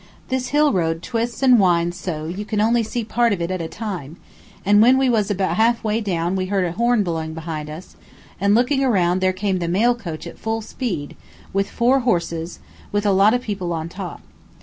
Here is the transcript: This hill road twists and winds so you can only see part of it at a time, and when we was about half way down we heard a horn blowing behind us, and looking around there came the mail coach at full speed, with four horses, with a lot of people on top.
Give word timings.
This 0.29 0.47
hill 0.47 0.73
road 0.73 1.03
twists 1.03 1.43
and 1.43 1.59
winds 1.59 1.95
so 1.95 2.25
you 2.25 2.43
can 2.43 2.59
only 2.59 2.81
see 2.81 3.03
part 3.03 3.33
of 3.33 3.39
it 3.39 3.51
at 3.51 3.61
a 3.61 3.67
time, 3.67 4.17
and 4.65 4.81
when 4.81 4.97
we 4.97 5.11
was 5.11 5.29
about 5.29 5.57
half 5.57 5.83
way 5.83 6.01
down 6.01 6.35
we 6.35 6.47
heard 6.47 6.65
a 6.65 6.71
horn 6.71 7.03
blowing 7.03 7.35
behind 7.35 7.69
us, 7.69 7.95
and 8.39 8.55
looking 8.55 8.83
around 8.83 9.21
there 9.21 9.31
came 9.31 9.59
the 9.59 9.67
mail 9.67 9.93
coach 9.93 10.25
at 10.25 10.39
full 10.39 10.61
speed, 10.63 11.15
with 11.53 11.69
four 11.69 11.99
horses, 11.99 12.57
with 12.91 13.05
a 13.05 13.11
lot 13.11 13.35
of 13.35 13.43
people 13.43 13.71
on 13.73 13.89
top. 13.89 14.21